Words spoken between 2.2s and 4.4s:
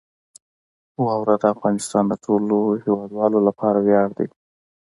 ټولو هیوادوالو لپاره ویاړ دی.